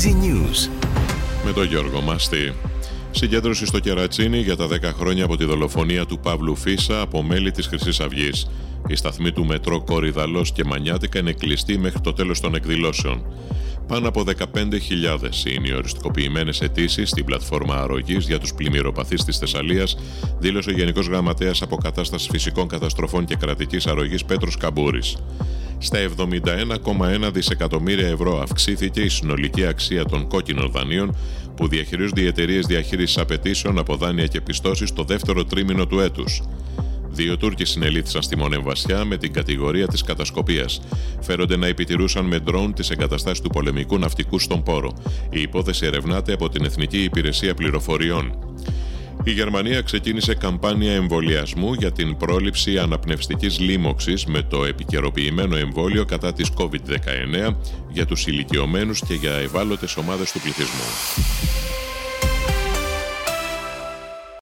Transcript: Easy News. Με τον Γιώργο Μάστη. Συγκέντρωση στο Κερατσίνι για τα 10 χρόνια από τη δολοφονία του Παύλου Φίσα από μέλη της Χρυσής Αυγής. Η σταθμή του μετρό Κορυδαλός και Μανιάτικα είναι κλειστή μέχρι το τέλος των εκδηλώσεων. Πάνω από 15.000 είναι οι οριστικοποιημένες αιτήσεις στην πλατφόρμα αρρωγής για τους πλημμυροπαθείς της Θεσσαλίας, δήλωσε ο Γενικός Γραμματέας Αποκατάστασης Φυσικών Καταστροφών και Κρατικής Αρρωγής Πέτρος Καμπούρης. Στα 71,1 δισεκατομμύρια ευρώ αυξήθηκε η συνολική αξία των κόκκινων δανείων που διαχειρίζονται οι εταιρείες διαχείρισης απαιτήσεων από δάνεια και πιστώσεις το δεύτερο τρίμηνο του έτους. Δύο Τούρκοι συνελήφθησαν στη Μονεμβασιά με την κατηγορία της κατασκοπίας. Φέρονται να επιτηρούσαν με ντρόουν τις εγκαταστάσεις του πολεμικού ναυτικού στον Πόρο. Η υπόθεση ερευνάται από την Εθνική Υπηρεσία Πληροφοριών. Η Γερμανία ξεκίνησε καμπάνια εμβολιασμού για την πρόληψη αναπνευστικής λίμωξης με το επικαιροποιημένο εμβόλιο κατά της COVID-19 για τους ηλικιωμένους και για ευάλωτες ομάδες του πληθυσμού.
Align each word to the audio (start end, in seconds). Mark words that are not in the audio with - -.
Easy 0.00 0.08
News. 0.08 0.70
Με 1.44 1.52
τον 1.52 1.64
Γιώργο 1.64 2.00
Μάστη. 2.00 2.54
Συγκέντρωση 3.10 3.66
στο 3.66 3.78
Κερατσίνι 3.78 4.38
για 4.38 4.56
τα 4.56 4.66
10 4.66 4.82
χρόνια 4.82 5.24
από 5.24 5.36
τη 5.36 5.44
δολοφονία 5.44 6.06
του 6.06 6.18
Παύλου 6.18 6.56
Φίσα 6.56 7.00
από 7.00 7.22
μέλη 7.22 7.50
της 7.50 7.66
Χρυσής 7.66 8.00
Αυγής. 8.00 8.50
Η 8.86 8.96
σταθμή 8.96 9.32
του 9.32 9.44
μετρό 9.44 9.82
Κορυδαλός 9.82 10.52
και 10.52 10.64
Μανιάτικα 10.64 11.18
είναι 11.18 11.32
κλειστή 11.32 11.78
μέχρι 11.78 12.00
το 12.00 12.12
τέλος 12.12 12.40
των 12.40 12.54
εκδηλώσεων. 12.54 13.24
Πάνω 13.86 14.08
από 14.08 14.24
15.000 14.54 15.46
είναι 15.46 15.68
οι 15.68 15.72
οριστικοποιημένες 15.72 16.60
αιτήσεις 16.60 17.08
στην 17.08 17.24
πλατφόρμα 17.24 17.74
αρρωγής 17.74 18.26
για 18.26 18.38
τους 18.38 18.54
πλημμυροπαθείς 18.54 19.24
της 19.24 19.38
Θεσσαλίας, 19.38 19.96
δήλωσε 20.38 20.70
ο 20.70 20.72
Γενικός 20.72 21.06
Γραμματέας 21.06 21.62
Αποκατάστασης 21.62 22.28
Φυσικών 22.30 22.68
Καταστροφών 22.68 23.24
και 23.24 23.36
Κρατικής 23.36 23.86
Αρρωγής 23.86 24.24
Πέτρος 24.24 24.56
Καμπούρης. 24.56 25.16
Στα 25.82 25.98
71,1 26.16 27.32
δισεκατομμύρια 27.32 28.08
ευρώ 28.08 28.40
αυξήθηκε 28.40 29.00
η 29.00 29.08
συνολική 29.08 29.66
αξία 29.66 30.04
των 30.04 30.26
κόκκινων 30.28 30.70
δανείων 30.70 31.16
που 31.56 31.68
διαχειρίζονται 31.68 32.20
οι 32.20 32.26
εταιρείες 32.26 32.66
διαχείρισης 32.66 33.18
απαιτήσεων 33.18 33.78
από 33.78 33.96
δάνεια 33.96 34.26
και 34.26 34.40
πιστώσεις 34.40 34.92
το 34.92 35.04
δεύτερο 35.04 35.44
τρίμηνο 35.44 35.86
του 35.86 36.00
έτους. 36.00 36.42
Δύο 37.10 37.36
Τούρκοι 37.36 37.64
συνελήφθησαν 37.64 38.22
στη 38.22 38.36
Μονεμβασιά 38.36 39.04
με 39.04 39.16
την 39.16 39.32
κατηγορία 39.32 39.86
της 39.86 40.02
κατασκοπίας. 40.02 40.80
Φέρονται 41.20 41.56
να 41.56 41.66
επιτηρούσαν 41.66 42.24
με 42.24 42.38
ντρόουν 42.38 42.74
τις 42.74 42.90
εγκαταστάσεις 42.90 43.40
του 43.40 43.50
πολεμικού 43.50 43.98
ναυτικού 43.98 44.38
στον 44.38 44.62
Πόρο. 44.62 44.92
Η 45.30 45.40
υπόθεση 45.40 45.86
ερευνάται 45.86 46.32
από 46.32 46.48
την 46.48 46.64
Εθνική 46.64 47.02
Υπηρεσία 47.02 47.54
Πληροφοριών. 47.54 48.49
Η 49.24 49.30
Γερμανία 49.30 49.80
ξεκίνησε 49.80 50.34
καμπάνια 50.34 50.92
εμβολιασμού 50.92 51.72
για 51.72 51.92
την 51.92 52.16
πρόληψη 52.16 52.78
αναπνευστικής 52.78 53.58
λίμωξης 53.60 54.24
με 54.24 54.42
το 54.42 54.64
επικαιροποιημένο 54.64 55.56
εμβόλιο 55.56 56.04
κατά 56.04 56.32
της 56.32 56.50
COVID-19 56.56 57.54
για 57.88 58.06
τους 58.06 58.26
ηλικιωμένους 58.26 59.00
και 59.06 59.14
για 59.14 59.32
ευάλωτες 59.32 59.96
ομάδες 59.96 60.32
του 60.32 60.40
πληθυσμού. 60.40 61.69